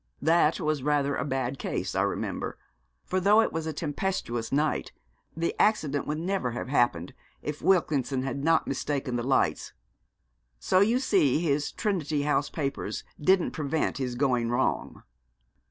That 0.23 0.59
was 0.59 0.81
rather 0.81 1.15
a 1.15 1.23
bad 1.23 1.59
case, 1.59 1.93
I 1.93 2.01
remember; 2.01 2.57
for 3.05 3.19
though 3.19 3.39
it 3.39 3.53
was 3.53 3.67
a 3.67 3.71
tempestuous 3.71 4.51
night, 4.51 4.91
the 5.37 5.53
accident 5.61 6.07
would 6.07 6.17
never 6.17 6.53
have 6.53 6.69
happened 6.69 7.13
if 7.43 7.61
Wilkinson 7.61 8.23
had 8.23 8.43
not 8.43 8.65
mistaken 8.65 9.15
the 9.15 9.21
lights. 9.21 9.73
So 10.57 10.79
you 10.79 10.97
see 10.97 11.37
his 11.39 11.71
Trinity 11.71 12.23
House 12.23 12.49
papers 12.49 13.03
didn't 13.19 13.51
prevent 13.51 13.99
his 13.99 14.15
going 14.15 14.49
wrong.' 14.49 15.03